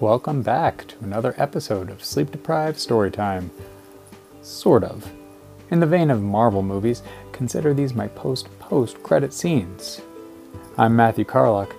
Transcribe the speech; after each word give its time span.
Welcome 0.00 0.42
back 0.42 0.86
to 0.88 0.98
another 1.00 1.34
episode 1.38 1.88
of 1.88 2.04
Sleep 2.04 2.30
Deprived 2.30 2.76
Storytime. 2.76 3.48
Sort 4.42 4.84
of. 4.84 5.10
In 5.70 5.80
the 5.80 5.86
vein 5.86 6.10
of 6.10 6.20
Marvel 6.20 6.60
movies, 6.60 7.02
consider 7.32 7.72
these 7.72 7.94
my 7.94 8.08
post 8.08 8.46
post 8.58 9.02
credit 9.02 9.32
scenes. 9.32 10.02
I'm 10.76 10.94
Matthew 10.94 11.24
Carlock. 11.24 11.74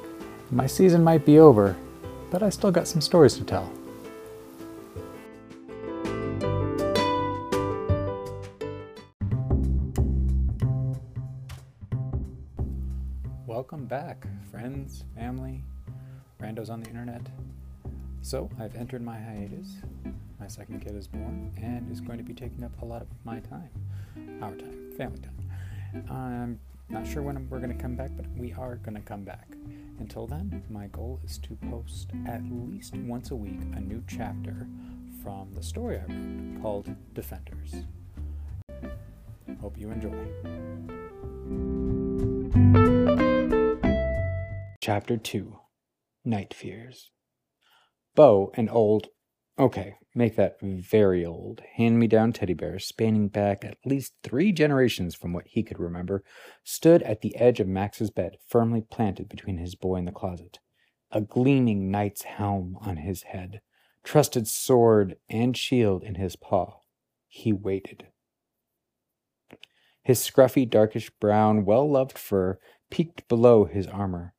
My 0.49 0.65
season 0.65 1.03
might 1.03 1.27
be 1.27 1.37
over, 1.37 1.75
but 2.31 2.41
I 2.41 2.49
still 2.49 2.71
got 2.71 2.87
some 2.87 3.01
stories 3.01 3.35
to 3.35 3.43
tell. 3.43 3.71
Welcome 13.45 13.85
back, 13.85 14.25
friends, 14.49 15.03
family, 15.13 15.61
randos 16.41 16.71
on 16.71 16.81
the 16.81 16.89
internet. 16.89 17.21
So, 18.27 18.49
I've 18.59 18.75
entered 18.75 19.01
my 19.01 19.17
hiatus. 19.17 19.77
My 20.37 20.47
second 20.47 20.81
kid 20.81 20.97
is 20.97 21.07
born 21.07 21.49
and 21.63 21.89
is 21.89 22.01
going 22.01 22.17
to 22.17 22.25
be 22.25 22.33
taking 22.33 22.61
up 22.61 22.73
a 22.81 22.85
lot 22.85 23.01
of 23.01 23.07
my 23.23 23.39
time. 23.39 23.69
Our 24.41 24.53
time, 24.53 24.91
family 24.97 25.19
time. 25.19 26.09
I'm 26.09 26.59
not 26.89 27.07
sure 27.07 27.21
when 27.21 27.47
we're 27.49 27.61
going 27.61 27.73
to 27.73 27.81
come 27.81 27.95
back, 27.95 28.11
but 28.17 28.25
we 28.35 28.51
are 28.51 28.75
going 28.75 28.95
to 28.95 29.01
come 29.01 29.23
back. 29.23 29.47
Until 29.99 30.27
then, 30.27 30.61
my 30.69 30.87
goal 30.87 31.21
is 31.23 31.37
to 31.37 31.55
post 31.71 32.09
at 32.27 32.41
least 32.51 32.97
once 32.97 33.31
a 33.31 33.35
week 33.37 33.61
a 33.77 33.79
new 33.79 34.03
chapter 34.09 34.67
from 35.23 35.53
the 35.53 35.63
story 35.63 35.97
I 35.97 36.11
wrote 36.11 36.61
called 36.61 36.93
Defenders. 37.13 37.75
Hope 39.61 39.77
you 39.77 39.89
enjoy. 39.89 40.11
Chapter 44.81 45.15
2 45.15 45.57
Night 46.25 46.53
Fears 46.53 47.11
Bo, 48.17 48.51
an 48.55 48.67
old, 48.67 49.09
okay, 49.59 49.93
make 50.15 50.35
that 50.37 50.59
very 50.59 51.23
old, 51.23 51.61
hand 51.75 51.99
me 51.99 52.07
down 52.07 52.33
teddy 52.33 52.55
bear 52.55 52.79
spanning 52.79 53.27
back 53.27 53.63
at 53.63 53.77
least 53.85 54.15
three 54.23 54.51
generations 54.51 55.13
from 55.13 55.33
what 55.33 55.45
he 55.45 55.61
could 55.61 55.77
remember, 55.77 56.23
stood 56.63 57.03
at 57.03 57.21
the 57.21 57.35
edge 57.35 57.59
of 57.59 57.67
Max's 57.67 58.09
bed, 58.09 58.37
firmly 58.47 58.81
planted 58.81 59.29
between 59.29 59.59
his 59.59 59.75
boy 59.75 59.97
and 59.97 60.07
the 60.07 60.11
closet. 60.11 60.57
A 61.11 61.21
gleaming 61.21 61.91
knight's 61.91 62.23
helm 62.23 62.79
on 62.81 62.97
his 62.97 63.21
head, 63.21 63.61
trusted 64.03 64.47
sword 64.47 65.17
and 65.29 65.55
shield 65.55 66.03
in 66.03 66.15
his 66.15 66.35
paw. 66.35 66.79
He 67.27 67.53
waited. 67.53 68.07
His 70.01 70.19
scruffy, 70.27 70.67
darkish 70.67 71.11
brown, 71.19 71.65
well 71.65 71.87
loved 71.87 72.17
fur 72.17 72.57
peeked 72.89 73.27
below 73.27 73.65
his 73.65 73.85
armor. 73.85 74.33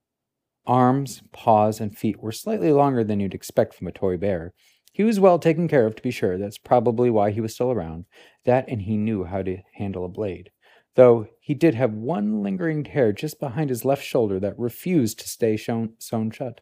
Arms, 0.69 1.23
paws, 1.33 1.81
and 1.81 1.97
feet 1.97 2.23
were 2.23 2.31
slightly 2.31 2.71
longer 2.71 3.03
than 3.03 3.19
you'd 3.19 3.35
expect 3.35 3.75
from 3.75 3.89
a 3.89 3.93
toy 3.93 4.19
bear. 4.19 4.53
He 4.93 5.03
was 5.03 5.19
well 5.19 5.39
taken 5.39 5.67
care 5.67 5.87
of, 5.87 5.97
to 5.97 6.03
be 6.03 6.11
sure. 6.11 6.37
That's 6.37 6.59
probably 6.59 7.09
why 7.09 7.31
he 7.31 7.41
was 7.41 7.55
still 7.55 7.73
around. 7.73 8.05
That, 8.45 8.69
and 8.69 8.83
he 8.83 8.99
knew 8.99 9.25
how 9.25 9.43
to 9.43 9.59
handle 9.75 10.05
a 10.05 10.09
blade. 10.09 10.51
Though 10.95 11.29
he 11.41 11.55
did 11.55 11.75
have 11.75 11.95
one 11.95 12.43
lingering 12.43 12.85
tear 12.85 13.13
just 13.13 13.41
behind 13.41 13.71
his 13.71 13.85
left 13.85 14.05
shoulder 14.05 14.39
that 14.41 14.59
refused 14.59 15.19
to 15.21 15.29
stay 15.29 15.57
shown, 15.57 15.95
sewn 15.99 16.31
shut. 16.31 16.61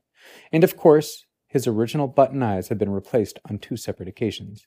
And 0.53 0.63
of 0.63 0.77
course, 0.77 1.25
his 1.49 1.67
original 1.67 2.07
button 2.07 2.43
eyes 2.43 2.69
had 2.69 2.79
been 2.79 2.91
replaced 2.91 3.41
on 3.49 3.59
two 3.59 3.77
separate 3.77 4.09
occasions. 4.09 4.67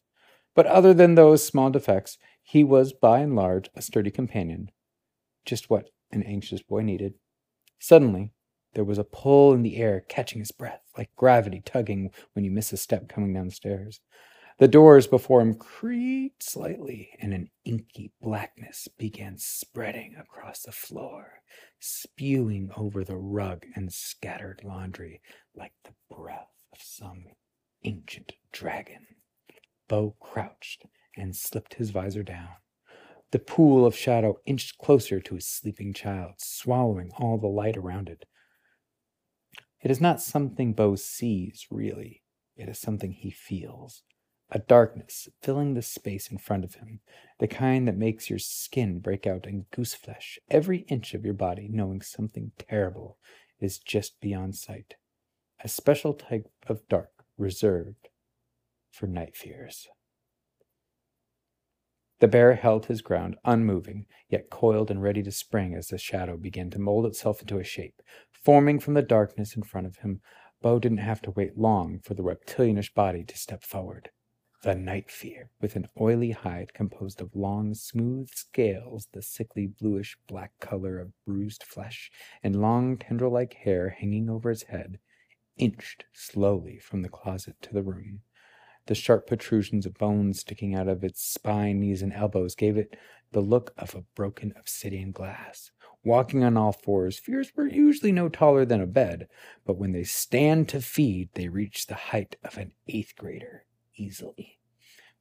But 0.55 0.65
other 0.65 0.93
than 0.93 1.15
those 1.15 1.45
small 1.45 1.69
defects, 1.69 2.17
he 2.41 2.63
was 2.63 2.91
by 2.91 3.19
and 3.19 3.35
large 3.35 3.69
a 3.75 3.81
sturdy 3.81 4.11
companion. 4.11 4.71
Just 5.45 5.69
what 5.69 5.91
an 6.11 6.23
anxious 6.23 6.61
boy 6.61 6.81
needed. 6.81 7.13
Suddenly, 7.79 8.31
there 8.73 8.83
was 8.83 8.97
a 8.97 9.03
pull 9.03 9.53
in 9.53 9.63
the 9.63 9.77
air, 9.77 10.05
catching 10.07 10.39
his 10.39 10.51
breath, 10.51 10.81
like 10.97 11.15
gravity 11.15 11.61
tugging 11.65 12.11
when 12.33 12.45
you 12.45 12.51
miss 12.51 12.71
a 12.71 12.77
step 12.77 13.09
coming 13.09 13.33
down 13.33 13.47
the 13.47 13.51
stairs. 13.51 13.99
The 14.59 14.67
doors 14.67 15.07
before 15.07 15.41
him 15.41 15.55
creaked 15.55 16.43
slightly, 16.43 17.11
and 17.19 17.33
an 17.33 17.49
inky 17.63 18.11
blackness 18.21 18.89
began 18.97 19.37
spreading 19.37 20.15
across 20.19 20.63
the 20.63 20.73
floor, 20.73 21.41
spewing 21.79 22.69
over 22.75 23.05
the 23.05 23.15
rug 23.15 23.65
and 23.75 23.91
scattered 23.93 24.61
laundry 24.65 25.21
like 25.55 25.71
the 25.85 25.93
breath 26.13 26.51
of 26.73 26.81
some 26.81 27.23
ancient 27.83 28.33
dragon. 28.51 29.07
Bo 29.87 30.15
crouched 30.19 30.85
and 31.15 31.35
slipped 31.35 31.75
his 31.75 31.91
visor 31.91 32.23
down. 32.23 32.49
The 33.31 33.39
pool 33.39 33.85
of 33.85 33.95
shadow 33.95 34.39
inched 34.45 34.77
closer 34.77 35.19
to 35.19 35.35
his 35.35 35.47
sleeping 35.47 35.93
child, 35.93 36.33
swallowing 36.37 37.11
all 37.17 37.37
the 37.37 37.47
light 37.47 37.77
around 37.77 38.09
it. 38.09 38.25
It 39.81 39.91
is 39.91 40.01
not 40.01 40.21
something 40.21 40.73
Bo 40.73 40.95
sees, 40.95 41.67
really. 41.71 42.23
It 42.55 42.67
is 42.67 42.79
something 42.79 43.13
he 43.13 43.31
feels. 43.31 44.03
A 44.51 44.59
darkness 44.59 45.29
filling 45.41 45.73
the 45.73 45.81
space 45.81 46.31
in 46.31 46.37
front 46.39 46.63
of 46.63 46.75
him, 46.75 47.01
the 47.39 47.47
kind 47.47 47.87
that 47.87 47.95
makes 47.95 48.29
your 48.29 48.39
skin 48.39 48.99
break 48.99 49.27
out 49.27 49.45
in 49.45 49.67
goose 49.71 49.93
flesh, 49.93 50.39
every 50.49 50.79
inch 50.89 51.13
of 51.13 51.23
your 51.23 51.35
body 51.35 51.69
knowing 51.71 52.01
something 52.01 52.51
terrible 52.57 53.17
is 53.59 53.77
just 53.77 54.19
beyond 54.19 54.55
sight. 54.55 54.95
A 55.63 55.69
special 55.69 56.13
type 56.13 56.49
of 56.67 56.87
dark 56.89 57.11
reserved 57.37 58.09
for 58.91 59.07
night 59.07 59.35
fears. 59.35 59.87
The 62.19 62.27
bear 62.27 62.55
held 62.55 62.87
his 62.87 63.01
ground, 63.01 63.37
unmoving, 63.45 64.05
yet 64.29 64.49
coiled 64.49 64.91
and 64.91 65.01
ready 65.01 65.23
to 65.23 65.31
spring 65.31 65.73
as 65.73 65.87
the 65.87 65.97
shadow 65.97 66.35
began 66.35 66.69
to 66.71 66.79
mold 66.79 67.05
itself 67.05 67.41
into 67.41 67.59
a 67.59 67.63
shape. 67.63 68.01
Forming 68.31 68.79
from 68.79 68.93
the 68.93 69.01
darkness 69.01 69.55
in 69.55 69.63
front 69.63 69.87
of 69.87 69.97
him, 69.97 70.21
Bo 70.61 70.79
didn't 70.79 70.97
have 70.97 71.21
to 71.21 71.31
wait 71.31 71.57
long 71.57 71.99
for 71.99 72.13
the 72.13 72.23
reptilianish 72.23 72.93
body 72.93 73.23
to 73.23 73.37
step 73.37 73.63
forward. 73.63 74.09
The 74.61 74.75
night 74.75 75.09
fear, 75.09 75.51
with 75.61 75.77
an 75.77 75.87
oily 75.97 76.31
hide 76.31 76.73
composed 76.73 77.21
of 77.21 77.33
long, 77.33 77.73
smooth 77.73 78.29
scales, 78.29 79.07
the 79.13 79.21
sickly 79.21 79.67
bluish 79.67 80.17
black 80.27 80.51
color 80.59 80.99
of 80.99 81.13
bruised 81.25 81.63
flesh, 81.63 82.11
and 82.43 82.61
long 82.61 82.97
tendril 82.97 83.31
like 83.31 83.53
hair 83.53 83.91
hanging 83.91 84.29
over 84.29 84.49
his 84.49 84.63
head, 84.63 84.99
inched 85.55 86.03
slowly 86.11 86.77
from 86.77 87.03
the 87.03 87.09
closet 87.09 87.55
to 87.61 87.73
the 87.73 87.83
room. 87.83 88.23
The 88.89 88.95
sharp 88.95 89.27
protrusions 89.27 89.85
of 89.85 89.99
bones 89.99 90.39
sticking 90.39 90.73
out 90.73 90.87
of 90.87 91.03
its 91.03 91.21
spine, 91.21 91.79
knees, 91.79 92.01
and 92.01 92.11
elbows 92.11 92.55
gave 92.55 92.75
it 92.75 92.97
the 93.31 93.39
look 93.39 93.71
of 93.77 93.93
a 93.93 94.01
broken 94.15 94.51
obsidian 94.57 95.11
glass. 95.11 95.69
Walking 96.03 96.43
on 96.43 96.57
all 96.57 96.71
fours, 96.71 97.19
fears 97.19 97.51
were 97.55 97.67
usually 97.67 98.11
no 98.11 98.29
taller 98.29 98.65
than 98.65 98.81
a 98.81 98.87
bed, 98.87 99.27
but 99.63 99.77
when 99.77 99.91
they 99.91 100.05
stand 100.05 100.69
to 100.69 100.81
feed, 100.81 101.29
they 101.35 101.49
reach 101.49 101.85
the 101.85 101.93
height 101.93 102.37
of 102.43 102.57
an 102.57 102.71
eighth 102.87 103.13
grader 103.15 103.65
easily. 103.95 104.57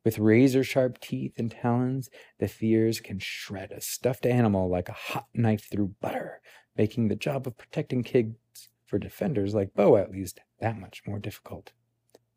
With 0.03 0.19
razor 0.19 0.65
sharp 0.65 0.99
teeth 0.99 1.35
and 1.37 1.51
talons, 1.51 2.09
the 2.39 2.49
fears 2.49 3.01
can 3.01 3.19
shred 3.19 3.71
a 3.71 3.83
stuffed 3.83 4.25
animal 4.25 4.71
like 4.71 4.89
a 4.89 4.93
hot 4.93 5.27
knife 5.35 5.69
through 5.71 5.95
butter, 6.01 6.41
making 6.75 7.09
the 7.09 7.17
job 7.17 7.47
of 7.47 7.59
protecting 7.59 8.03
kids, 8.03 8.71
for 8.87 8.99
defenders 8.99 9.55
like 9.55 9.75
Bo 9.75 9.99
at 9.99 10.11
least, 10.11 10.41
that 10.59 10.81
much 10.81 11.03
more 11.07 11.19
difficult. 11.19 11.73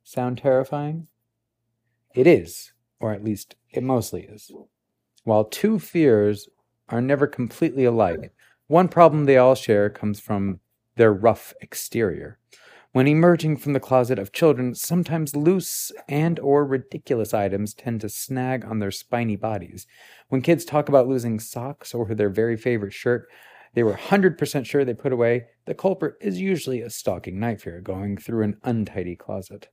Sound 0.04 0.40
terrifying? 0.40 1.08
It 2.14 2.28
is, 2.28 2.74
or 3.00 3.14
at 3.14 3.24
least 3.24 3.56
it 3.72 3.84
mostly 3.84 4.24
is. 4.24 4.52
While 5.24 5.46
two 5.46 5.80
fears 5.80 6.50
are 6.90 7.02
never 7.02 7.28
completely 7.28 7.86
alike, 7.86 8.34
one 8.68 8.88
problem 8.88 9.26
they 9.26 9.38
all 9.38 9.56
share 9.56 9.90
comes 9.90 10.20
from 10.20 10.60
their 10.96 11.14
rough 11.14 11.54
exterior. 11.62 12.38
When 12.94 13.08
emerging 13.08 13.58
from 13.58 13.72
the 13.72 13.80
closet 13.80 14.20
of 14.20 14.34
children, 14.34 14.76
sometimes 14.76 15.36
loose 15.36 15.94
and 16.10 16.38
or 16.40 16.66
ridiculous 16.66 17.34
items 17.34 17.74
tend 17.74 18.02
to 18.02 18.10
snag 18.10 18.66
on 18.66 18.80
their 18.80 18.92
spiny 18.92 19.38
bodies. 19.38 19.88
When 20.28 20.42
kids 20.42 20.66
talk 20.66 20.90
about 20.90 21.08
losing 21.08 21.40
socks 21.40 21.94
or 21.94 22.14
their 22.14 22.30
very 22.30 22.58
favorite 22.58 22.92
shirt, 22.92 23.30
they 23.74 23.84
were 23.84 23.94
100% 23.94 24.66
sure 24.66 24.84
they 24.84 24.94
put 24.94 25.14
away, 25.14 25.46
the 25.66 25.74
culprit 25.74 26.16
is 26.20 26.42
usually 26.42 26.82
a 26.82 26.90
stalking 26.90 27.40
night 27.40 27.62
fear 27.62 27.80
going 27.80 28.18
through 28.18 28.44
an 28.44 28.58
untidy 28.64 29.16
closet. 29.16 29.70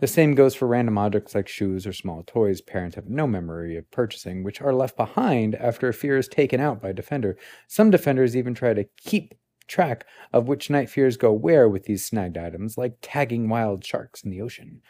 The 0.00 0.06
same 0.06 0.36
goes 0.36 0.54
for 0.54 0.68
random 0.68 0.96
objects 0.96 1.34
like 1.34 1.48
shoes 1.48 1.84
or 1.84 1.92
small 1.92 2.22
toys 2.24 2.60
parents 2.60 2.94
have 2.94 3.08
no 3.08 3.26
memory 3.26 3.76
of 3.76 3.90
purchasing, 3.90 4.44
which 4.44 4.60
are 4.60 4.72
left 4.72 4.96
behind 4.96 5.56
after 5.56 5.88
a 5.88 5.92
fear 5.92 6.16
is 6.16 6.28
taken 6.28 6.60
out 6.60 6.80
by 6.80 6.90
a 6.90 6.94
Defender. 6.94 7.36
Some 7.66 7.90
Defenders 7.90 8.36
even 8.36 8.54
try 8.54 8.74
to 8.74 8.88
keep 8.96 9.34
track 9.66 10.06
of 10.32 10.46
which 10.46 10.70
night 10.70 10.88
fears 10.88 11.16
go 11.16 11.32
where 11.32 11.68
with 11.68 11.84
these 11.84 12.04
snagged 12.04 12.38
items, 12.38 12.78
like 12.78 12.98
tagging 13.02 13.48
wild 13.48 13.84
sharks 13.84 14.22
in 14.22 14.30
the 14.30 14.40
ocean. 14.40 14.82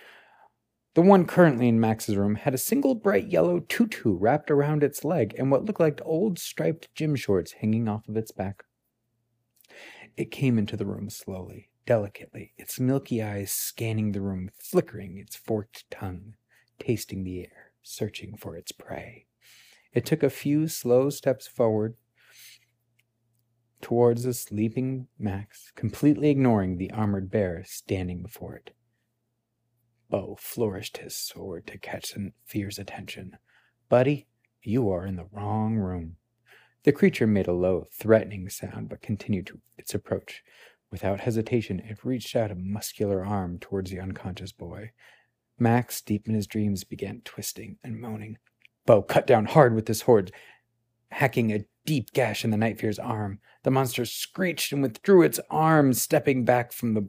The 0.94 1.02
one 1.02 1.24
currently 1.24 1.68
in 1.68 1.80
Max's 1.80 2.16
room 2.16 2.34
had 2.34 2.54
a 2.54 2.58
single 2.58 2.94
bright 2.94 3.28
yellow 3.28 3.60
tutu 3.60 4.16
wrapped 4.16 4.50
around 4.50 4.82
its 4.82 5.04
leg 5.04 5.34
and 5.38 5.50
what 5.50 5.64
looked 5.64 5.80
like 5.80 6.02
old 6.04 6.38
striped 6.38 6.94
gym 6.94 7.16
shorts 7.16 7.52
hanging 7.52 7.88
off 7.88 8.08
of 8.08 8.16
its 8.16 8.30
back. 8.32 8.64
It 10.18 10.32
came 10.32 10.58
into 10.58 10.76
the 10.76 10.84
room 10.84 11.10
slowly 11.10 11.70
delicately, 11.86 12.52
its 12.58 12.80
milky 12.80 13.22
eyes 13.22 13.52
scanning 13.52 14.10
the 14.10 14.20
room, 14.20 14.50
flickering 14.58 15.16
its 15.16 15.36
forked 15.36 15.88
tongue, 15.92 16.34
tasting 16.80 17.22
the 17.22 17.42
air, 17.42 17.70
searching 17.82 18.36
for 18.36 18.56
its 18.56 18.72
prey. 18.72 19.26
It 19.92 20.04
took 20.04 20.24
a 20.24 20.28
few 20.28 20.66
slow 20.66 21.08
steps 21.10 21.46
forward 21.46 21.94
towards 23.80 24.24
the 24.24 24.34
sleeping 24.34 25.06
Max, 25.20 25.70
completely 25.76 26.30
ignoring 26.30 26.78
the 26.78 26.90
armored 26.90 27.30
bear 27.30 27.62
standing 27.64 28.20
before 28.20 28.56
it. 28.56 28.74
Bo 30.10 30.36
flourished 30.40 30.96
his 30.96 31.14
sword 31.14 31.64
to 31.68 31.78
catch 31.78 32.10
the 32.10 32.32
fear's 32.44 32.80
attention. 32.80 33.38
Buddy, 33.88 34.26
you 34.64 34.90
are 34.90 35.06
in 35.06 35.14
the 35.14 35.28
wrong 35.30 35.76
room. 35.76 36.16
The 36.84 36.92
creature 36.92 37.26
made 37.26 37.48
a 37.48 37.52
low, 37.52 37.86
threatening 37.92 38.48
sound, 38.48 38.88
but 38.88 39.02
continued 39.02 39.50
its 39.76 39.94
approach. 39.94 40.42
Without 40.90 41.20
hesitation, 41.20 41.80
it 41.80 42.04
reached 42.04 42.34
out 42.34 42.50
a 42.50 42.54
muscular 42.54 43.24
arm 43.24 43.58
towards 43.58 43.90
the 43.90 44.00
unconscious 44.00 44.52
boy. 44.52 44.92
Max, 45.58 46.00
deep 46.00 46.28
in 46.28 46.34
his 46.34 46.46
dreams, 46.46 46.84
began 46.84 47.20
twisting 47.24 47.78
and 47.82 48.00
moaning. 48.00 48.38
Bo 48.86 49.02
cut 49.02 49.26
down 49.26 49.46
hard 49.46 49.74
with 49.74 49.88
his 49.88 50.00
sword, 50.00 50.32
hacking 51.10 51.52
a 51.52 51.64
deep 51.84 52.12
gash 52.12 52.44
in 52.44 52.50
the 52.50 52.56
night 52.56 52.78
fear's 52.78 52.98
arm. 52.98 53.40
The 53.64 53.70
monster 53.70 54.04
screeched 54.04 54.72
and 54.72 54.80
withdrew 54.80 55.22
its 55.22 55.40
arm, 55.50 55.92
stepping 55.92 56.44
back 56.44 56.72
from 56.72 56.94
the 56.94 57.08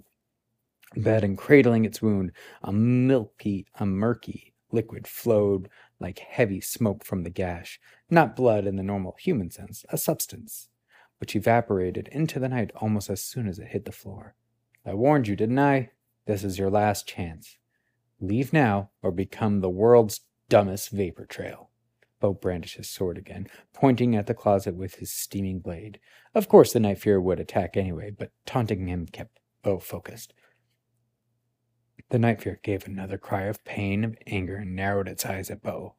bed 0.96 1.24
and 1.24 1.38
cradling 1.38 1.86
its 1.86 2.02
wound. 2.02 2.32
A 2.64 2.74
milky, 2.74 3.68
a 3.76 3.86
murky 3.86 4.49
liquid 4.72 5.08
flowed 5.08 5.70
like 6.00 6.20
heavy 6.20 6.62
smoke 6.62 7.04
from 7.04 7.24
the 7.24 7.30
gash, 7.30 7.80
not 8.10 8.36
blood 8.36 8.66
in 8.66 8.76
the 8.76 8.84
normal 8.84 9.16
human 9.20 9.52
sense, 9.52 9.86
a 9.90 9.98
substance, 9.98 10.70
which 11.20 11.36
evaporated 11.36 12.10
into 12.12 12.40
the 12.40 12.50
night 12.50 12.72
almost 12.76 13.10
as 13.10 13.24
soon 13.24 13.48
as 13.48 13.60
it 13.60 13.68
hit 13.68 13.86
the 13.86 13.92
floor. 13.92 14.36
I 14.86 14.94
warned 14.94 15.28
you, 15.28 15.36
didn't 15.36 15.60
I? 15.60 15.92
This 16.26 16.44
is 16.44 16.58
your 16.58 16.70
last 16.70 17.08
chance. 17.08 17.58
Leave 18.22 18.54
now 18.54 18.92
or 19.02 19.12
become 19.12 19.60
the 19.60 19.70
world's 19.70 20.22
dumbest 20.50 20.90
vapor 20.90 21.26
trail. 21.26 21.70
Bo 22.20 22.34
brandished 22.34 22.78
his 22.78 22.90
sword 22.90 23.18
again, 23.18 23.48
pointing 23.74 24.16
at 24.16 24.28
the 24.28 24.34
closet 24.34 24.76
with 24.76 24.96
his 24.96 25.12
steaming 25.12 25.60
blade. 25.60 26.00
Of 26.36 26.50
course, 26.50 26.74
the 26.74 26.80
Night 26.80 27.00
Fear 27.00 27.22
would 27.22 27.40
attack 27.40 27.78
anyway, 27.78 28.12
but 28.12 28.32
taunting 28.46 28.88
him 28.88 29.06
kept 29.06 29.40
Bo 29.64 29.80
focused. 29.80 30.34
The 32.10 32.20
Night 32.20 32.42
Fear 32.42 32.60
gave 32.64 32.86
another 32.86 33.18
cry 33.18 33.44
of 33.44 33.64
pain 33.64 34.04
and 34.04 34.18
anger 34.26 34.58
and 34.58 34.76
narrowed 34.76 35.08
its 35.08 35.26
eyes 35.26 35.50
at 35.50 35.62
Bo. 35.62 35.96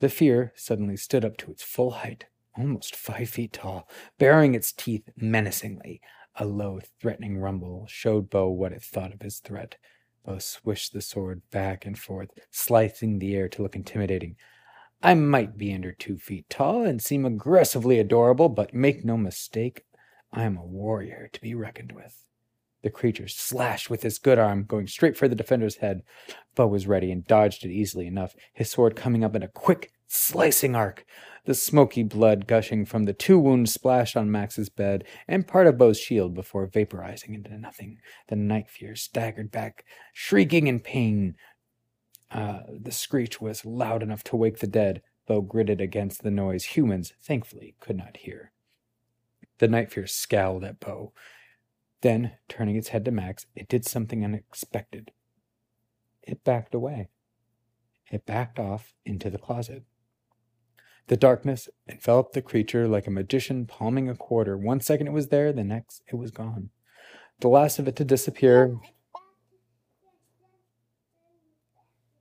The 0.00 0.08
fear 0.08 0.52
suddenly 0.56 0.96
stood 0.96 1.24
up 1.24 1.36
to 1.38 1.50
its 1.50 1.62
full 1.62 1.92
height, 1.92 2.26
almost 2.56 2.96
five 2.96 3.28
feet 3.28 3.52
tall, 3.52 3.88
baring 4.18 4.54
its 4.54 4.72
teeth 4.72 5.08
menacingly. 5.16 6.00
A 6.36 6.44
low, 6.44 6.80
threatening 7.00 7.38
rumble 7.38 7.86
showed 7.88 8.28
Bo 8.30 8.48
what 8.48 8.72
it 8.72 8.82
thought 8.82 9.14
of 9.14 9.22
his 9.22 9.38
threat. 9.38 9.76
Bo 10.24 10.38
swished 10.38 10.92
the 10.92 11.00
sword 11.00 11.42
back 11.50 11.86
and 11.86 11.98
forth, 11.98 12.30
slicing 12.50 13.18
the 13.18 13.36
air 13.36 13.48
to 13.50 13.62
look 13.62 13.76
intimidating. 13.76 14.36
I 15.02 15.14
might 15.14 15.56
be 15.56 15.72
under 15.72 15.92
two 15.92 16.16
feet 16.16 16.48
tall 16.48 16.84
and 16.84 17.00
seem 17.00 17.24
aggressively 17.24 17.98
adorable, 17.98 18.48
but 18.48 18.74
make 18.74 19.04
no 19.04 19.16
mistake, 19.16 19.84
I 20.32 20.44
am 20.44 20.56
a 20.56 20.64
warrior 20.64 21.28
to 21.32 21.40
be 21.40 21.54
reckoned 21.54 21.92
with. 21.92 22.24
The 22.84 22.90
creature 22.90 23.28
slashed 23.28 23.88
with 23.88 24.02
his 24.02 24.18
good 24.18 24.38
arm, 24.38 24.64
going 24.64 24.88
straight 24.88 25.16
for 25.16 25.26
the 25.26 25.34
defender's 25.34 25.76
head. 25.76 26.02
Bo 26.54 26.66
was 26.66 26.86
ready 26.86 27.10
and 27.10 27.26
dodged 27.26 27.64
it 27.64 27.72
easily 27.72 28.06
enough, 28.06 28.36
his 28.52 28.68
sword 28.68 28.94
coming 28.94 29.24
up 29.24 29.34
in 29.34 29.42
a 29.42 29.48
quick, 29.48 29.90
slicing 30.06 30.76
arc. 30.76 31.06
The 31.46 31.54
smoky 31.54 32.02
blood 32.02 32.46
gushing 32.46 32.84
from 32.84 33.04
the 33.04 33.14
two 33.14 33.38
wounds 33.38 33.72
splashed 33.72 34.18
on 34.18 34.30
Max's 34.30 34.68
bed 34.68 35.04
and 35.26 35.48
part 35.48 35.66
of 35.66 35.78
Bo's 35.78 35.98
shield 35.98 36.34
before 36.34 36.66
vaporizing 36.66 37.34
into 37.34 37.56
nothing. 37.56 38.00
The 38.28 38.36
night 38.36 38.68
fear 38.68 38.94
staggered 38.96 39.50
back, 39.50 39.86
shrieking 40.12 40.66
in 40.66 40.80
pain. 40.80 41.36
Uh, 42.30 42.60
the 42.68 42.92
screech 42.92 43.40
was 43.40 43.64
loud 43.64 44.02
enough 44.02 44.22
to 44.24 44.36
wake 44.36 44.58
the 44.58 44.66
dead. 44.66 45.00
Bo 45.26 45.40
gritted 45.40 45.80
against 45.80 46.22
the 46.22 46.30
noise 46.30 46.64
humans, 46.64 47.14
thankfully, 47.22 47.76
could 47.80 47.96
not 47.96 48.18
hear. 48.18 48.52
The 49.56 49.68
night 49.68 49.90
fear 49.90 50.06
scowled 50.06 50.64
at 50.64 50.80
Bo, 50.80 51.14
then, 52.04 52.32
turning 52.50 52.76
its 52.76 52.88
head 52.88 53.06
to 53.06 53.10
Max, 53.10 53.46
it 53.56 53.66
did 53.66 53.86
something 53.86 54.22
unexpected. 54.22 55.10
It 56.22 56.44
backed 56.44 56.74
away. 56.74 57.08
It 58.12 58.26
backed 58.26 58.58
off 58.58 58.92
into 59.06 59.30
the 59.30 59.38
closet. 59.38 59.84
The 61.06 61.16
darkness 61.16 61.70
enveloped 61.88 62.34
the 62.34 62.42
creature 62.42 62.86
like 62.86 63.06
a 63.06 63.10
magician 63.10 63.64
palming 63.64 64.10
a 64.10 64.14
quarter. 64.14 64.58
One 64.58 64.80
second 64.80 65.06
it 65.06 65.14
was 65.14 65.28
there, 65.28 65.50
the 65.50 65.64
next 65.64 66.02
it 66.06 66.16
was 66.16 66.30
gone. 66.30 66.68
The 67.40 67.48
last 67.48 67.78
of 67.78 67.88
it 67.88 67.96
to 67.96 68.04
disappear. 68.04 68.76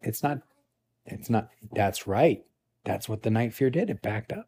It's 0.01 0.23
not, 0.23 0.43
it's 1.05 1.29
not, 1.29 1.49
that's 1.73 2.07
right. 2.07 2.45
That's 2.85 3.09
what 3.09 3.23
the 3.23 3.29
night 3.29 3.53
fear 3.53 3.69
did. 3.69 3.89
It 3.89 4.01
backed 4.01 4.31
up. 4.31 4.47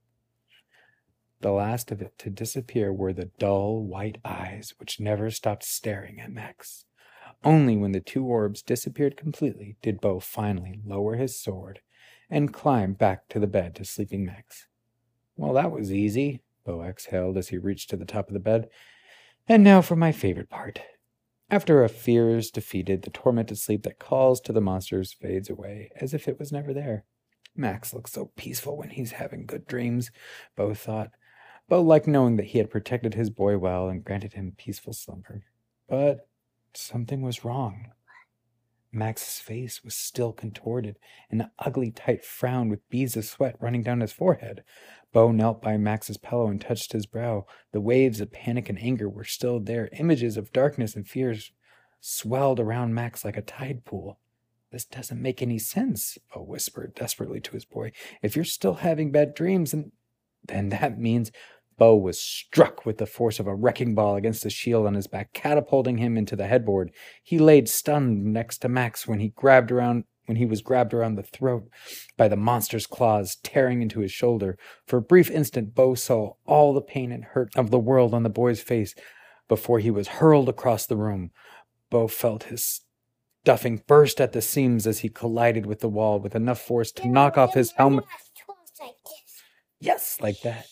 The 1.46 1.52
last 1.52 1.92
of 1.92 2.02
it 2.02 2.18
to 2.18 2.32
disappear 2.32 2.92
were 2.92 3.14
the 3.14 3.30
dull 3.38 3.84
white 3.84 4.18
eyes 4.26 4.74
which 4.80 5.00
never 5.00 5.30
stopped 5.30 5.64
staring 5.64 6.20
at 6.20 6.32
Max. 6.32 6.86
Only 7.44 7.78
when 7.78 7.92
the 7.92 8.00
two 8.00 8.26
orbs 8.26 8.64
disappeared 8.64 9.16
completely 9.16 9.78
did 9.84 10.02
Bo 10.02 10.20
finally 10.20 10.82
lower 10.84 11.18
his 11.18 11.40
sword 11.40 11.82
and 12.32 12.52
climb 12.52 12.94
back 12.94 13.30
to 13.30 13.40
the 13.40 13.46
bed 13.46 13.76
to 13.76 13.86
sleeping 13.86 14.26
Max. 14.26 14.66
Well, 15.38 15.54
that 15.54 15.72
was 15.72 15.94
easy, 15.94 16.42
Bo 16.66 16.82
exhaled 16.82 17.38
as 17.38 17.50
he 17.50 17.60
reached 17.60 17.92
to 17.92 17.96
the 17.96 18.06
top 18.06 18.28
of 18.28 18.34
the 18.34 18.40
bed. 18.40 18.68
And 19.48 19.64
now 19.64 19.84
for 19.84 19.96
my 19.96 20.12
favorite 20.12 20.50
part. 20.50 20.82
After 21.52 21.84
a 21.84 21.90
fear 21.90 22.36
is 22.36 22.50
defeated, 22.50 23.04
the 23.04 23.12
tormented 23.12 23.60
sleep 23.60 23.84
that 23.84 24.00
calls 24.00 24.42
to 24.42 24.52
the 24.52 24.62
monsters 24.62 25.14
fades 25.14 25.52
away 25.52 25.92
as 26.02 26.12
if 26.16 26.28
it 26.28 26.40
was 26.40 26.52
never 26.52 26.74
there. 26.74 27.06
Max 27.56 27.94
looks 27.94 28.14
so 28.14 28.32
peaceful 28.36 28.76
when 28.78 28.90
he's 28.90 29.12
having 29.12 29.46
good 29.46 29.68
dreams, 29.68 30.10
Bo 30.56 30.74
thought. 30.74 31.12
Bo 31.68 31.82
liked 31.82 32.08
knowing 32.08 32.36
that 32.38 32.48
he 32.48 32.60
had 32.60 32.70
protected 32.70 33.16
his 33.16 33.30
boy 33.30 33.58
well 33.58 33.90
and 33.90 34.04
granted 34.04 34.34
him 34.34 34.54
peaceful 34.58 34.94
slumber. 34.94 35.44
But 35.88 36.28
something 36.74 37.22
was 37.22 37.44
wrong. 37.44 37.92
Max's 38.92 39.40
face 39.40 39.84
was 39.84 39.94
still 39.94 40.32
contorted, 40.32 40.98
an 41.30 41.50
ugly, 41.60 41.92
tight 41.92 42.24
frown 42.24 42.70
with 42.70 42.88
beads 42.90 43.18
of 43.18 43.26
sweat 43.26 43.58
running 43.60 43.84
down 43.84 44.00
his 44.00 44.14
forehead. 44.14 44.64
Bo 45.12 45.32
knelt 45.32 45.62
by 45.62 45.76
Max's 45.76 46.18
pillow 46.18 46.48
and 46.48 46.62
touched 46.62 46.94
his 46.94 47.06
brow. 47.06 47.46
The 47.74 47.82
waves 47.82 48.22
of 48.22 48.32
panic 48.32 48.70
and 48.70 48.80
anger 48.80 49.10
were 49.10 49.26
still 49.26 49.60
there. 49.60 49.90
Images 50.00 50.38
of 50.38 50.54
darkness 50.54 50.96
and 50.96 51.06
fears 51.08 51.52
swelled 52.00 52.60
around 52.60 52.94
Max 52.94 53.26
like 53.26 53.36
a 53.36 53.42
tide 53.42 53.84
pool. 53.84 54.20
This 54.72 54.86
doesn't 54.86 55.22
make 55.22 55.42
any 55.42 55.60
sense, 55.60 56.18
Bo 56.34 56.44
whispered 56.44 56.96
desperately 56.96 57.42
to 57.42 57.52
his 57.52 57.66
boy. 57.66 57.92
If 58.22 58.36
you're 58.36 58.46
still 58.46 58.76
having 58.76 59.12
bad 59.12 59.34
dreams, 59.34 59.74
and 59.74 59.92
then 60.48 60.70
that 60.70 61.00
means 61.00 61.32
Bo 61.78 61.96
was 61.96 62.20
struck 62.20 62.86
with 62.86 62.98
the 62.98 63.06
force 63.06 63.40
of 63.40 63.48
a 63.48 63.56
wrecking 63.56 63.96
ball 63.96 64.16
against 64.16 64.44
the 64.44 64.50
shield 64.50 64.86
on 64.86 64.94
his 64.94 65.08
back, 65.08 65.34
catapulting 65.34 65.98
him 65.98 66.18
into 66.18 66.36
the 66.36 66.48
headboard. 66.48 66.92
He 67.22 67.38
laid 67.38 67.68
stunned 67.68 68.24
next 68.24 68.60
to 68.60 68.70
Max 68.70 69.08
when 69.08 69.20
he 69.20 69.30
grabbed 69.30 69.72
around 69.72 70.06
when 70.26 70.38
he 70.38 70.46
was 70.46 70.62
grabbed 70.62 70.92
around 70.92 71.16
the 71.16 71.24
throat 71.24 71.70
by 72.18 72.28
the 72.28 72.36
monster's 72.36 72.88
claws 72.88 73.38
tearing 73.44 73.84
into 73.84 74.00
his 74.00 74.12
shoulder. 74.12 74.58
For 74.88 74.98
a 74.98 75.02
brief 75.02 75.30
instant, 75.30 75.76
Bo 75.76 75.94
saw 75.94 76.34
all 76.48 76.74
the 76.74 76.82
pain 76.82 77.12
and 77.12 77.24
hurt 77.24 77.50
of 77.56 77.70
the 77.70 77.78
world 77.78 78.12
on 78.12 78.24
the 78.24 78.30
boy's 78.30 78.60
face 78.60 78.96
before 79.48 79.78
he 79.78 79.92
was 79.92 80.08
hurled 80.08 80.50
across 80.50 80.88
the 80.88 80.98
room. 80.98 81.30
Bo 81.92 82.08
felt 82.08 82.46
his 82.46 82.82
stuffing 83.44 83.84
burst 83.86 84.20
at 84.20 84.32
the 84.32 84.42
seams 84.42 84.88
as 84.88 85.00
he 85.00 85.10
collided 85.10 85.68
with 85.68 85.80
the 85.82 85.90
wall 85.90 86.20
with 86.20 86.36
enough 86.36 86.60
force 86.60 86.92
to 86.94 87.08
knock 87.08 87.38
off 87.38 87.54
his 87.54 87.72
helmet. 87.74 88.06
Yes, 89.80 90.18
like 90.22 90.42
that 90.42 90.68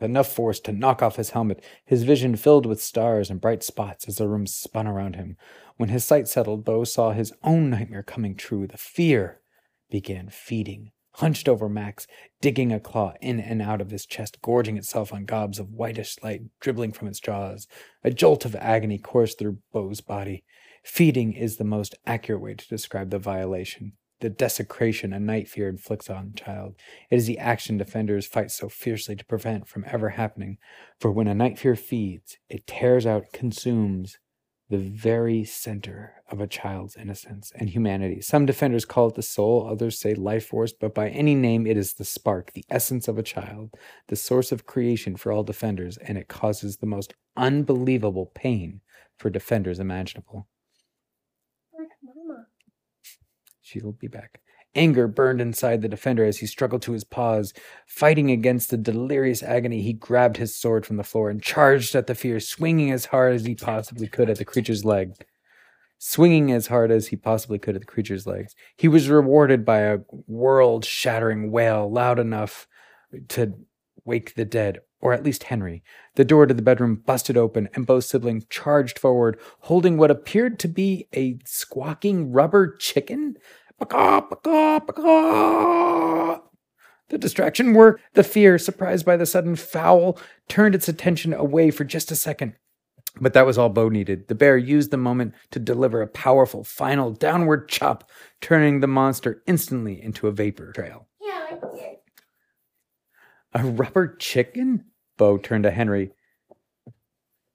enough 0.00 0.32
force 0.32 0.60
to 0.60 0.72
knock 0.72 1.02
off 1.02 1.16
his 1.16 1.30
helmet, 1.30 1.64
his 1.84 2.04
vision 2.04 2.36
filled 2.36 2.66
with 2.66 2.82
stars 2.82 3.30
and 3.30 3.40
bright 3.40 3.62
spots 3.62 4.06
as 4.06 4.16
the 4.16 4.28
room 4.28 4.46
spun 4.46 4.86
around 4.86 5.16
him. 5.16 5.36
When 5.76 5.88
his 5.88 6.04
sight 6.04 6.28
settled, 6.28 6.64
Bo 6.64 6.84
saw 6.84 7.12
his 7.12 7.32
own 7.42 7.70
nightmare 7.70 8.02
coming 8.02 8.36
true. 8.36 8.66
The 8.66 8.76
fear 8.76 9.40
began 9.90 10.28
feeding, 10.28 10.92
hunched 11.14 11.48
over 11.48 11.68
Max, 11.68 12.06
digging 12.40 12.72
a 12.72 12.80
claw 12.80 13.14
in 13.20 13.40
and 13.40 13.60
out 13.62 13.80
of 13.80 13.90
his 13.90 14.06
chest, 14.06 14.40
gorging 14.42 14.76
itself 14.76 15.12
on 15.12 15.24
gobs 15.24 15.58
of 15.58 15.72
whitish 15.72 16.16
light 16.22 16.42
dribbling 16.60 16.92
from 16.92 17.08
its 17.08 17.20
jaws. 17.20 17.66
A 18.04 18.10
jolt 18.10 18.44
of 18.44 18.54
agony 18.56 18.98
coursed 18.98 19.38
through 19.38 19.58
Bo's 19.72 20.00
body. 20.00 20.44
Feeding 20.84 21.32
is 21.32 21.56
the 21.56 21.64
most 21.64 21.94
accurate 22.06 22.42
way 22.42 22.54
to 22.54 22.68
describe 22.68 23.10
the 23.10 23.18
violation 23.18 23.94
the 24.24 24.30
desecration 24.30 25.12
a 25.12 25.20
night 25.20 25.50
fear 25.50 25.68
inflicts 25.68 26.08
on 26.08 26.32
a 26.32 26.40
child. 26.40 26.76
It 27.10 27.16
is 27.16 27.26
the 27.26 27.38
action 27.38 27.76
defenders 27.76 28.24
fight 28.24 28.50
so 28.50 28.70
fiercely 28.70 29.14
to 29.16 29.24
prevent 29.26 29.68
from 29.68 29.84
ever 29.86 30.08
happening. 30.08 30.56
For 30.98 31.10
when 31.10 31.28
a 31.28 31.34
night 31.34 31.58
fear 31.58 31.76
feeds, 31.76 32.38
it 32.48 32.66
tears 32.66 33.04
out, 33.04 33.34
consumes 33.34 34.16
the 34.70 34.78
very 34.78 35.44
center 35.44 36.22
of 36.30 36.40
a 36.40 36.46
child's 36.46 36.96
innocence 36.96 37.52
and 37.54 37.68
humanity. 37.68 38.22
Some 38.22 38.46
defenders 38.46 38.86
call 38.86 39.08
it 39.08 39.14
the 39.14 39.22
soul, 39.22 39.68
others 39.70 40.00
say 40.00 40.14
life 40.14 40.46
force, 40.46 40.72
but 40.72 40.94
by 40.94 41.10
any 41.10 41.34
name, 41.34 41.66
it 41.66 41.76
is 41.76 41.92
the 41.92 42.04
spark, 42.06 42.54
the 42.54 42.64
essence 42.70 43.08
of 43.08 43.18
a 43.18 43.22
child, 43.22 43.74
the 44.08 44.16
source 44.16 44.52
of 44.52 44.64
creation 44.64 45.16
for 45.16 45.32
all 45.32 45.42
defenders, 45.42 45.98
and 45.98 46.16
it 46.16 46.28
causes 46.28 46.78
the 46.78 46.86
most 46.86 47.12
unbelievable 47.36 48.32
pain 48.34 48.80
for 49.18 49.28
defenders 49.28 49.78
imaginable. 49.78 50.48
She'll 53.74 53.92
be 53.92 54.06
back. 54.06 54.40
Anger 54.76 55.08
burned 55.08 55.40
inside 55.40 55.82
the 55.82 55.88
defender 55.88 56.24
as 56.24 56.38
he 56.38 56.46
struggled 56.46 56.82
to 56.82 56.92
his 56.92 57.04
paws. 57.04 57.52
Fighting 57.86 58.30
against 58.30 58.70
the 58.70 58.76
delirious 58.76 59.42
agony, 59.42 59.82
he 59.82 59.92
grabbed 59.92 60.36
his 60.36 60.56
sword 60.56 60.86
from 60.86 60.96
the 60.96 61.04
floor 61.04 61.30
and 61.30 61.42
charged 61.42 61.94
at 61.94 62.06
the 62.06 62.14
fear, 62.14 62.40
swinging 62.40 62.90
as 62.90 63.06
hard 63.06 63.34
as 63.34 63.46
he 63.46 63.54
possibly 63.54 64.06
could 64.06 64.30
at 64.30 64.38
the 64.38 64.44
creature's 64.44 64.84
leg. 64.84 65.14
Swinging 65.98 66.52
as 66.52 66.66
hard 66.68 66.90
as 66.90 67.08
he 67.08 67.16
possibly 67.16 67.58
could 67.58 67.74
at 67.76 67.80
the 67.80 67.86
creature's 67.86 68.26
legs, 68.26 68.54
he 68.76 68.88
was 68.88 69.08
rewarded 69.08 69.64
by 69.64 69.78
a 69.78 69.98
world 70.26 70.84
shattering 70.84 71.50
wail 71.50 71.90
loud 71.90 72.18
enough 72.18 72.66
to 73.28 73.54
wake 74.04 74.34
the 74.34 74.44
dead, 74.44 74.80
or 75.00 75.12
at 75.12 75.24
least 75.24 75.44
Henry. 75.44 75.82
The 76.16 76.24
door 76.24 76.46
to 76.46 76.54
the 76.54 76.62
bedroom 76.62 77.02
busted 77.06 77.36
open, 77.36 77.68
and 77.74 77.86
Bo's 77.86 78.08
sibling 78.08 78.44
charged 78.50 78.98
forward, 78.98 79.38
holding 79.60 79.96
what 79.96 80.10
appeared 80.10 80.58
to 80.60 80.68
be 80.68 81.08
a 81.14 81.38
squawking 81.44 82.32
rubber 82.32 82.76
chicken. 82.76 83.36
The 83.80 83.90
distraction 87.18 87.74
worked. 87.74 88.02
The 88.14 88.24
fear, 88.24 88.58
surprised 88.58 89.04
by 89.04 89.16
the 89.16 89.26
sudden 89.26 89.56
fowl, 89.56 90.18
turned 90.48 90.74
its 90.74 90.88
attention 90.88 91.32
away 91.32 91.70
for 91.70 91.84
just 91.84 92.10
a 92.10 92.16
second. 92.16 92.54
But 93.20 93.32
that 93.34 93.46
was 93.46 93.58
all 93.58 93.68
Bo 93.68 93.88
needed. 93.88 94.26
The 94.28 94.34
bear 94.34 94.56
used 94.56 94.90
the 94.90 94.96
moment 94.96 95.34
to 95.52 95.60
deliver 95.60 96.02
a 96.02 96.08
powerful 96.08 96.64
final 96.64 97.12
downward 97.12 97.68
chop, 97.68 98.10
turning 98.40 98.80
the 98.80 98.88
monster 98.88 99.42
instantly 99.46 100.02
into 100.02 100.26
a 100.26 100.32
vapor 100.32 100.72
trail. 100.72 101.06
Yeah. 101.20 101.58
A 103.52 103.64
rubber 103.64 104.16
chicken? 104.16 104.86
Bo 105.16 105.38
turned 105.38 105.62
to 105.62 105.70
Henry. 105.70 106.10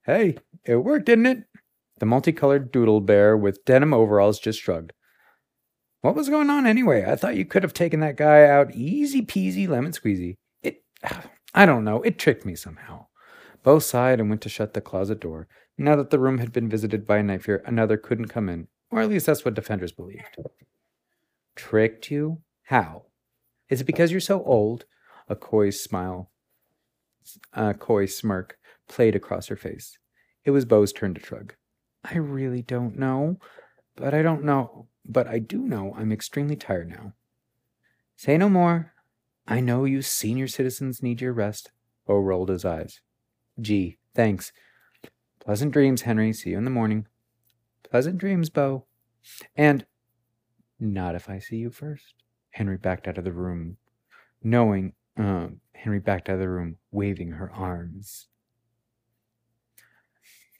Hey, 0.05 0.37
it 0.63 0.77
worked, 0.77 1.05
didn't 1.05 1.25
it? 1.25 1.43
The 1.99 2.05
multicolored 2.05 2.71
doodle 2.71 3.01
bear 3.01 3.35
with 3.35 3.65
denim 3.65 3.93
overalls 3.93 4.39
just 4.39 4.61
shrugged. 4.61 4.93
What 6.01 6.15
was 6.15 6.29
going 6.29 6.49
on 6.49 6.65
anyway? 6.65 7.05
I 7.05 7.15
thought 7.15 7.35
you 7.35 7.45
could 7.45 7.63
have 7.63 7.73
taken 7.73 7.99
that 7.99 8.15
guy 8.15 8.45
out 8.45 8.73
easy 8.73 9.21
peasy 9.21 9.67
lemon 9.67 9.91
squeezy. 9.91 10.35
It, 10.63 10.83
I 11.53 11.65
don't 11.65 11.83
know, 11.83 12.01
it 12.03 12.17
tricked 12.17 12.45
me 12.45 12.55
somehow. 12.55 13.07
Bo 13.63 13.79
sighed 13.79 14.19
and 14.19 14.29
went 14.29 14.41
to 14.43 14.49
shut 14.49 14.73
the 14.73 14.81
closet 14.81 15.19
door. 15.19 15.47
Now 15.77 15.95
that 15.97 16.09
the 16.09 16.19
room 16.19 16.37
had 16.37 16.53
been 16.53 16.69
visited 16.69 17.05
by 17.05 17.17
a 17.17 17.23
night 17.23 17.43
fear, 17.43 17.61
another 17.65 17.97
couldn't 17.97 18.27
come 18.27 18.47
in, 18.47 18.67
or 18.91 19.01
at 19.01 19.09
least 19.09 19.25
that's 19.25 19.43
what 19.43 19.53
defenders 19.53 19.91
believed. 19.91 20.37
Tricked 21.55 22.09
you? 22.09 22.41
How? 22.63 23.03
Is 23.69 23.81
it 23.81 23.85
because 23.85 24.11
you're 24.11 24.21
so 24.21 24.43
old? 24.43 24.85
A 25.27 25.35
coy 25.35 25.69
smile, 25.69 26.31
a 27.53 27.73
coy 27.73 28.07
smirk 28.07 28.57
played 28.87 29.15
across 29.15 29.47
her 29.47 29.55
face. 29.55 29.97
It 30.43 30.51
was 30.51 30.65
Bo's 30.65 30.91
turn 30.91 31.13
to 31.13 31.21
shrug. 31.21 31.53
I 32.03 32.17
really 32.17 32.61
don't 32.61 32.97
know, 32.97 33.37
but 33.95 34.13
I 34.13 34.21
don't 34.21 34.43
know, 34.43 34.87
but 35.09 35.27
I 35.27 35.39
do 35.39 35.57
know 35.57 35.93
I'm 35.97 36.11
extremely 36.11 36.55
tired 36.55 36.89
now. 36.89 37.13
Say 38.15 38.37
no 38.37 38.47
more. 38.47 38.93
I 39.47 39.59
know 39.59 39.83
you 39.83 40.01
senior 40.03 40.47
citizens 40.47 41.01
need 41.01 41.19
your 41.19 41.33
rest. 41.33 41.71
Bo 42.05 42.19
rolled 42.19 42.49
his 42.49 42.63
eyes. 42.63 43.01
Gee, 43.59 43.97
thanks. 44.13 44.51
Pleasant 45.39 45.71
dreams, 45.71 46.03
Henry. 46.03 46.31
See 46.31 46.51
you 46.51 46.57
in 46.57 46.63
the 46.63 46.69
morning. 46.69 47.07
Pleasant 47.89 48.19
dreams, 48.19 48.49
Bo. 48.49 48.85
And 49.55 49.85
not 50.79 51.15
if 51.15 51.29
I 51.29 51.39
see 51.39 51.57
you 51.57 51.71
first. 51.71 52.13
Henry 52.51 52.77
backed 52.77 53.07
out 53.07 53.17
of 53.17 53.23
the 53.23 53.31
room, 53.31 53.77
knowing, 54.43 54.93
uh, 55.17 55.47
Henry 55.73 55.99
backed 55.99 56.29
out 56.29 56.35
of 56.35 56.39
the 56.39 56.49
room, 56.49 56.77
waving 56.91 57.31
her 57.31 57.51
arms. 57.51 58.27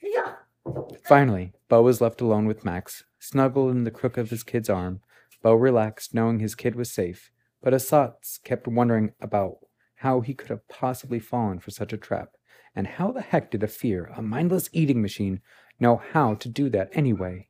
Yeah. 0.02 0.34
Finally, 1.04 1.52
Bo 1.70 1.82
was 1.82 2.00
left 2.00 2.20
alone 2.20 2.46
with 2.46 2.64
Max, 2.64 3.04
snuggled 3.20 3.70
in 3.70 3.84
the 3.84 3.92
crook 3.92 4.16
of 4.16 4.30
his 4.30 4.42
kid's 4.42 4.68
arm. 4.68 5.02
Bo 5.40 5.54
relaxed, 5.54 6.12
knowing 6.12 6.40
his 6.40 6.56
kid 6.56 6.74
was 6.74 6.90
safe, 6.90 7.30
but 7.62 7.72
his 7.72 7.88
thoughts 7.88 8.40
kept 8.42 8.66
wondering 8.66 9.12
about 9.20 9.58
how 9.98 10.20
he 10.20 10.34
could 10.34 10.48
have 10.48 10.66
possibly 10.66 11.20
fallen 11.20 11.60
for 11.60 11.70
such 11.70 11.92
a 11.92 11.96
trap, 11.96 12.30
and 12.74 12.88
how 12.88 13.12
the 13.12 13.20
heck 13.20 13.52
did 13.52 13.62
a 13.62 13.68
fear, 13.68 14.10
a 14.16 14.20
mindless 14.20 14.68
eating 14.72 15.00
machine, 15.00 15.42
know 15.78 16.02
how 16.12 16.34
to 16.34 16.48
do 16.48 16.68
that 16.70 16.90
anyway? 16.92 17.46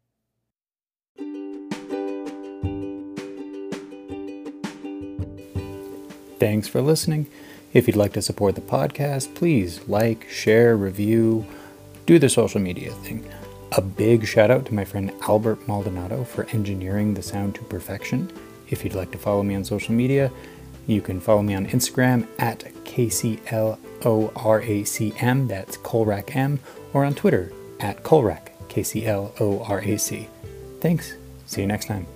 Thanks 6.39 6.69
for 6.69 6.83
listening. 6.83 7.27
If 7.73 7.87
you'd 7.87 7.97
like 7.97 8.13
to 8.13 8.23
support 8.23 8.55
the 8.55 8.61
podcast, 8.61 9.35
please 9.35 9.89
like, 9.89 10.29
share, 10.29 10.77
review, 10.77 11.47
do 12.05 12.19
the 12.19 12.29
social 12.29 12.61
media 12.61 12.93
thing. 12.93 13.25
A 13.73 13.81
big 13.81 14.27
shout 14.27 14.51
out 14.51 14.67
to 14.67 14.75
my 14.75 14.85
friend 14.85 15.13
Albert 15.29 15.69
Maldonado 15.69 16.25
for 16.25 16.45
engineering 16.47 17.15
the 17.15 17.23
sound 17.23 17.55
to 17.55 17.63
perfection. 17.63 18.29
If 18.69 18.83
you'd 18.83 18.97
like 18.97 19.13
to 19.13 19.19
follow 19.19 19.45
me 19.45 19.55
on 19.55 19.65
social 19.65 19.95
media, 19.95 20.33
you 20.89 21.01
can 21.01 21.21
follow 21.21 21.43
me 21.43 21.55
on 21.55 21.67
Instagram 21.69 22.27
at 22.39 22.65
KCLORACM, 22.85 23.39
that's 25.49 25.77
Colrac 25.77 26.35
M, 26.35 26.59
or 26.93 27.05
on 27.05 27.15
Twitter 27.15 27.53
at 27.79 28.03
Colrac, 28.03 28.49
KCLORAC. 28.69 30.27
Thanks. 30.81 31.15
See 31.47 31.61
you 31.61 31.69
next 31.69 31.87
time. 31.87 32.07